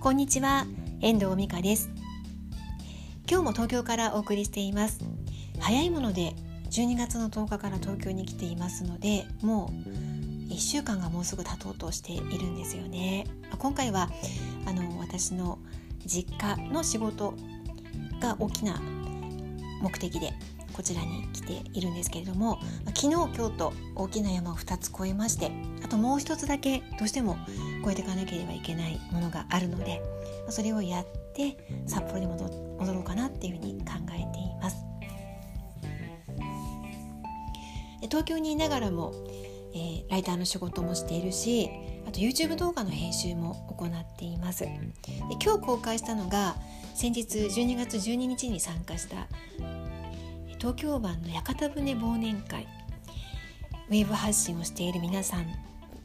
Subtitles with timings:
[0.00, 0.64] こんにちは
[1.02, 1.90] 遠藤美香です。
[3.30, 4.98] 今日も東京からお送りしています。
[5.58, 6.34] 早いもので
[6.70, 13.26] 12月の10日から東京に来ていますのでもう1週間がもうすぐ経とうとしているんですよね。
[13.58, 14.08] 今回は
[14.64, 15.58] あの私の
[16.06, 17.34] 実家の仕事
[18.22, 18.80] が大きな
[19.82, 20.32] 目的で
[20.72, 22.60] こちらに来ているんですけれども
[22.96, 25.50] 昨日今日と大きな山を2つ越えまして
[25.84, 27.36] あともう一つだけどうしても
[27.82, 30.02] 越えていかなければいけないものがあるので
[30.48, 34.76] それをやって札幌に戻ろうかなっていうふうに考えています。
[38.02, 39.12] 東京にいながらも、
[39.74, 41.70] えー、ライターの仕事もしているし
[42.06, 44.64] あと YouTube 動画の編集も行っています。
[44.64, 44.70] で
[45.42, 46.56] 今日公開したのが
[46.94, 49.28] 先日12月12日に参加した
[50.60, 52.68] 東京湾の屋形船忘年会
[53.88, 55.46] ウェブ発信をしている皆さん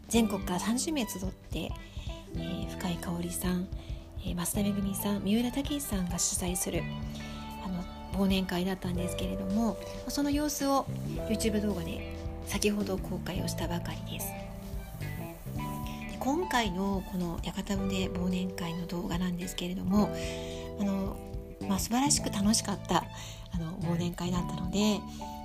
[0.07, 1.69] 全国から30名集って、
[2.37, 3.67] えー、深井香織さん、
[4.21, 6.83] えー、増田めさん三浦武さんが主催する
[7.65, 10.85] あの忘年会だったんですけれどもその様子を
[11.27, 12.15] YouTube 動画で
[12.47, 14.31] 先ほど公開をしたばかりです。
[16.17, 20.09] 今回のこの屋形船忘年会の動画なんですけれども
[20.79, 21.17] あの
[21.67, 23.05] まあ、素晴らしく楽しかった
[23.53, 24.99] あの忘年会だったので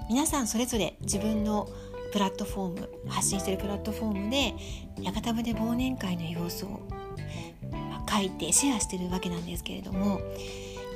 [0.08, 1.68] 皆さんそれぞれ自分の
[2.12, 4.54] プラットフォーム発信してるプラットフォームで
[5.00, 6.80] 屋形船忘年会の様子を、
[7.70, 10.20] まあ、書いてシェアしてるわけなんですけれども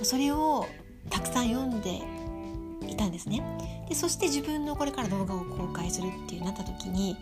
[0.03, 0.67] それを
[1.11, 2.01] たくさん読んで
[2.91, 3.43] いたんですね。
[3.89, 7.17] でそして自分のこれから動画を公開するっていうなった時に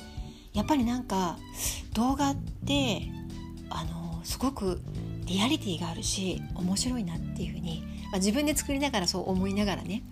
[0.52, 1.38] やっぱりなんか
[1.94, 3.02] 動画って
[3.70, 4.80] あのすごく
[5.32, 10.02] リアリティがあるし面白いなっていうふうに、まあ、自分で作りながらそう思いながらね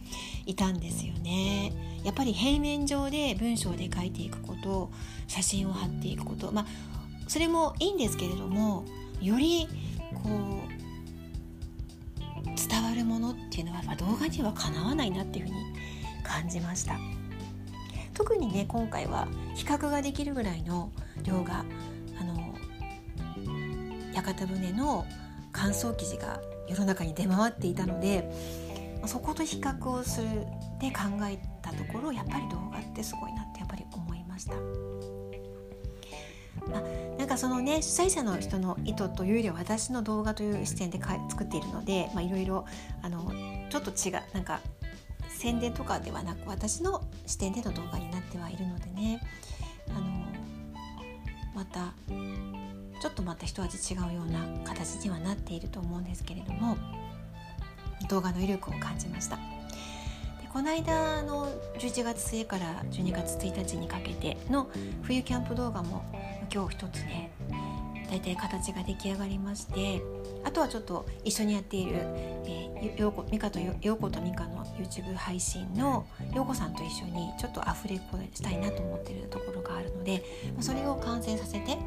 [0.46, 1.72] いたんですよね。
[2.04, 4.90] やっぱり平面上で文章で書いていくこと
[5.26, 6.66] 写真を貼っていくことまあ
[7.28, 8.86] それもいいんですけれども
[9.20, 9.68] より
[10.14, 10.80] こう
[12.56, 15.56] 伝わるものっていうのは、まあ、動画にはかなわないなっていうふうに
[16.24, 16.98] 感じました。
[18.14, 20.90] 特にね今回は比較ができるぐらいの
[21.22, 21.66] 量が
[24.20, 25.06] 屋形船の
[25.52, 28.30] 乾燥記事が世の中に出回っていたので
[29.06, 30.28] そこと比較をする
[30.78, 34.54] で考えたところやっぱり動画ってすごいなってやっぱり思いました。
[36.66, 36.82] まあ、
[37.18, 42.66] なんかそのね主催者の人の意図というよりは私の動画という視点でか作っているのでいろいろ
[43.70, 44.60] ちょっと違うなんか
[45.28, 49.22] 宣伝とかではなく私の視点での動画になってはいるのでね
[49.88, 50.00] あの
[51.54, 51.94] また
[53.00, 56.76] ちょっとまた一味違うような形にはなっていると思うんですけれども
[58.08, 59.36] 動画の威力を感じました。
[59.36, 59.42] で
[60.52, 64.70] この間の11月末から12月1日にかけての
[65.02, 66.04] 冬キャンプ動画も
[66.52, 67.30] 今日一つね
[68.10, 70.02] 大体形が出来上がりまして
[70.42, 80.24] あとはちょっと一緒にやっている、えー、ようこミカとようことミカの YouTube 配信のようこさんと一緒にちょっとアフレコしたいなと思ってるところがあるので
[80.60, 81.78] それを完成させて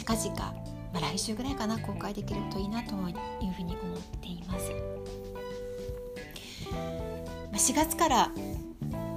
[0.00, 0.54] 近々、ま
[0.94, 4.70] あ、来週ぐらいかな公開できるといいなというふうに思っています。
[6.72, 8.30] まあ、4月から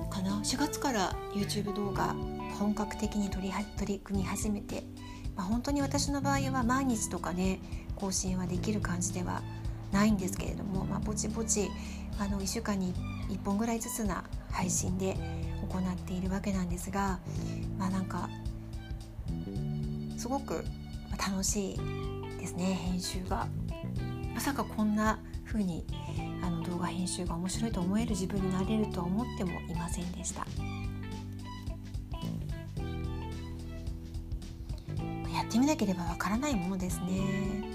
[0.09, 2.13] かな4月から YouTube 動画
[2.59, 4.83] 本格的に取り取り組み始めて、
[5.37, 7.59] まあ、本当に私の場合は毎日とかね
[7.95, 9.41] 更新はできる感じでは
[9.93, 11.71] ないんですけれども、まあ、ぼちぼち
[12.19, 12.93] あの1週間に
[13.29, 15.15] 1本ぐらいずつな配信で
[15.71, 17.19] 行っているわけなんですが
[17.77, 18.29] まあなんか
[20.23, 20.63] すごく
[21.17, 21.77] 楽しい
[22.39, 23.45] ですね編集が。
[24.33, 25.85] まさかこんな風に
[26.41, 30.47] あの動画編集が面白いと思える自分になれるとは思ってもいませんでした。
[35.29, 37.65] やってみなければわからないものですね。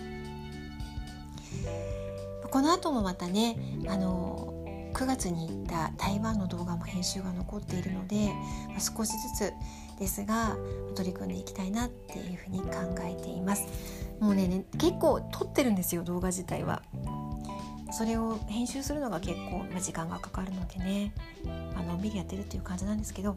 [2.51, 4.55] この後もまたねあの
[4.99, 8.33] 9月に行った台湾の動画も編集が残っているので、
[8.69, 9.53] まあ、少しずつ
[9.97, 10.57] ですが
[10.97, 12.69] 取り組んでいきたいなっていうふうに考
[13.03, 13.69] えています。
[14.19, 16.83] もうねね結構撮ってるんですよ動画自体は。
[17.93, 21.15] それを編集するのが結構、まあ、時間がかかるのでね
[21.77, 23.37] あのんびりやってるっていう感じなんですけど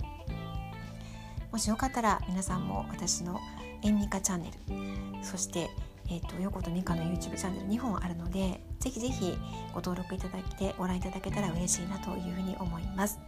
[1.52, 3.40] もしよかったら皆さんも私の
[3.84, 5.70] 「えんみかチャンネル」そして
[6.12, 9.38] えーと、横とミカの YouTube チャンネル2本あるのでぜひぜひ
[9.74, 13.20] ご登録いただいてご覧いただけたら嬉しいなというふうに思います。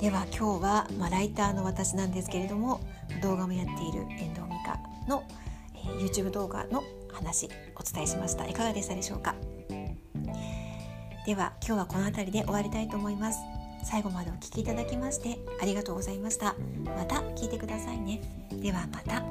[0.00, 2.80] では今日は、まあ、ライターの私なんですけれども
[3.22, 4.78] 動画もやっている遠藤美香
[5.08, 5.24] の、
[5.74, 8.46] えー、YouTube 動画の話お伝えしました。
[8.46, 9.34] いかがでしたでしょうか？
[11.24, 13.38] では今日はこの辺りで終わりたいと思います。
[13.84, 16.54] 最後までお聴きいただきましてありがとうございました。
[16.84, 18.20] また聞いてくださいね。
[18.52, 19.24] ではまた。